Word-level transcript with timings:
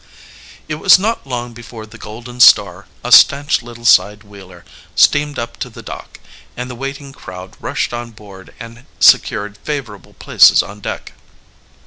It 0.67 0.79
was 0.79 0.97
not 0.97 1.27
long 1.27 1.53
before 1.53 1.85
the 1.85 1.99
Golden 1.99 2.39
Star, 2.39 2.87
a 3.03 3.11
stanch 3.11 3.61
little 3.61 3.85
side 3.85 4.23
wheeler, 4.23 4.65
steamed 4.95 5.37
up 5.37 5.57
to 5.57 5.69
the 5.69 5.83
dock, 5.83 6.19
and 6.57 6.71
the 6.71 6.75
waiting 6.75 7.13
crowd 7.13 7.55
rushed 7.59 7.93
on 7.93 8.09
board 8.09 8.51
and 8.59 8.87
secured 8.99 9.59
favorable 9.59 10.13
places 10.15 10.63
on 10.63 10.79
deck. 10.79 11.13